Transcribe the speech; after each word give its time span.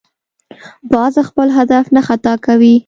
باز 0.93 1.15
خپل 1.27 1.47
هدف 1.57 1.85
نه 1.95 2.01
خطا 2.07 2.33
کوي 2.45 2.73